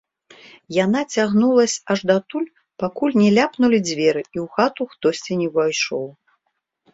Яна 0.83 1.01
цягнулася 1.17 1.79
аж 1.95 1.99
датуль, 2.11 2.47
пакуль 2.85 3.13
не 3.21 3.29
ляпнулі 3.39 3.77
дзверы 3.89 4.21
і 4.25 4.37
ў 4.45 4.47
хату 4.55 4.83
хтосьці 4.95 5.39
не 5.43 5.47
ўвайшоў. 5.53 6.05